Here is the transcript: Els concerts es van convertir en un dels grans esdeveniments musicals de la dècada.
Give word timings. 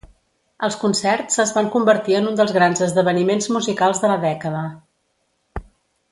Els 0.67 0.75
concerts 0.83 1.41
es 1.43 1.51
van 1.57 1.67
convertir 1.75 2.17
en 2.19 2.29
un 2.31 2.39
dels 2.41 2.53
grans 2.57 2.81
esdeveniments 2.89 3.49
musicals 3.59 4.01
de 4.05 4.09
la 4.13 4.17
dècada. 4.27 4.63